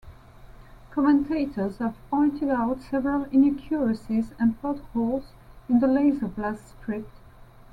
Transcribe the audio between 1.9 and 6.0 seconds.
pointed out several inaccuracies and plot-holes in the